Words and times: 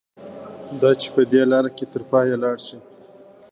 دا 0.81 0.91
چې 1.01 1.07
په 1.15 1.21
دې 1.31 1.41
لاره 1.51 1.69
کې 1.77 1.85
تر 1.93 2.01
پایه 2.09 2.35
لاړ 2.43 2.57
شي. 2.67 2.77